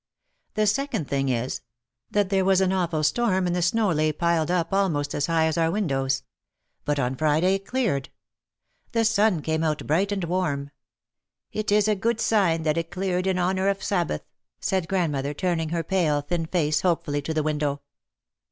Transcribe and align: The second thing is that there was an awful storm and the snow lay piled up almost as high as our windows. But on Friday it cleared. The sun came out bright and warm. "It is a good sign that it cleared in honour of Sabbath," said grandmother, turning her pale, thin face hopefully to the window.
The 0.55 0.65
second 0.65 1.07
thing 1.07 1.29
is 1.29 1.61
that 2.09 2.31
there 2.31 2.43
was 2.43 2.59
an 2.59 2.71
awful 2.71 3.03
storm 3.03 3.45
and 3.45 3.55
the 3.55 3.61
snow 3.61 3.91
lay 3.91 4.11
piled 4.11 4.49
up 4.49 4.73
almost 4.73 5.13
as 5.13 5.27
high 5.27 5.45
as 5.45 5.59
our 5.59 5.69
windows. 5.69 6.23
But 6.85 6.97
on 6.97 7.15
Friday 7.15 7.53
it 7.53 7.67
cleared. 7.67 8.09
The 8.93 9.05
sun 9.05 9.43
came 9.43 9.63
out 9.63 9.85
bright 9.85 10.11
and 10.11 10.23
warm. 10.23 10.71
"It 11.51 11.71
is 11.71 11.87
a 11.87 11.93
good 11.93 12.19
sign 12.19 12.63
that 12.63 12.77
it 12.77 12.89
cleared 12.89 13.27
in 13.27 13.37
honour 13.37 13.67
of 13.67 13.83
Sabbath," 13.83 14.23
said 14.59 14.87
grandmother, 14.87 15.35
turning 15.35 15.69
her 15.69 15.83
pale, 15.83 16.21
thin 16.21 16.47
face 16.47 16.81
hopefully 16.81 17.21
to 17.21 17.33
the 17.35 17.43
window. 17.43 17.81